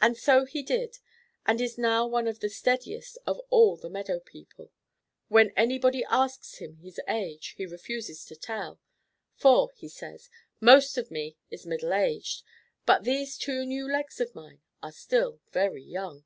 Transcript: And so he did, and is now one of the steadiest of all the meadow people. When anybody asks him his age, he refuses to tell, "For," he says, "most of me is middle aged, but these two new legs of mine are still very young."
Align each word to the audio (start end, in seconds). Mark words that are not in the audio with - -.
And 0.00 0.16
so 0.16 0.44
he 0.44 0.62
did, 0.62 1.00
and 1.44 1.60
is 1.60 1.76
now 1.76 2.06
one 2.06 2.28
of 2.28 2.38
the 2.38 2.48
steadiest 2.48 3.18
of 3.26 3.40
all 3.50 3.76
the 3.76 3.90
meadow 3.90 4.20
people. 4.20 4.70
When 5.26 5.50
anybody 5.56 6.04
asks 6.04 6.58
him 6.58 6.76
his 6.76 7.00
age, 7.08 7.48
he 7.56 7.66
refuses 7.66 8.24
to 8.26 8.36
tell, 8.36 8.78
"For," 9.34 9.72
he 9.74 9.88
says, 9.88 10.30
"most 10.60 10.96
of 10.96 11.10
me 11.10 11.36
is 11.50 11.66
middle 11.66 11.92
aged, 11.92 12.44
but 12.86 13.02
these 13.02 13.36
two 13.36 13.66
new 13.66 13.90
legs 13.90 14.20
of 14.20 14.32
mine 14.32 14.62
are 14.80 14.92
still 14.92 15.40
very 15.50 15.82
young." 15.82 16.24